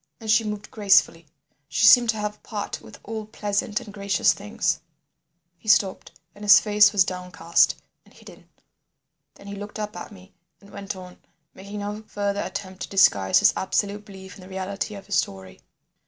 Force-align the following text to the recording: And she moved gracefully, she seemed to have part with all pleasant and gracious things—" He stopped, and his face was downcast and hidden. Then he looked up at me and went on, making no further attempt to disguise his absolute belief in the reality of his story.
And 0.19 0.31
she 0.31 0.43
moved 0.43 0.71
gracefully, 0.71 1.27
she 1.69 1.85
seemed 1.85 2.09
to 2.09 2.17
have 2.17 2.41
part 2.41 2.81
with 2.81 2.99
all 3.03 3.27
pleasant 3.27 3.79
and 3.79 3.93
gracious 3.93 4.33
things—" 4.33 4.79
He 5.59 5.67
stopped, 5.67 6.11
and 6.33 6.43
his 6.43 6.59
face 6.59 6.91
was 6.91 7.03
downcast 7.05 7.75
and 8.03 8.11
hidden. 8.11 8.49
Then 9.35 9.45
he 9.45 9.53
looked 9.53 9.77
up 9.77 9.95
at 9.95 10.11
me 10.11 10.33
and 10.59 10.71
went 10.71 10.95
on, 10.95 11.19
making 11.53 11.81
no 11.81 12.01
further 12.07 12.41
attempt 12.41 12.81
to 12.81 12.89
disguise 12.89 13.41
his 13.41 13.53
absolute 13.55 14.03
belief 14.03 14.33
in 14.33 14.41
the 14.41 14.49
reality 14.49 14.95
of 14.95 15.05
his 15.05 15.17
story. 15.17 15.61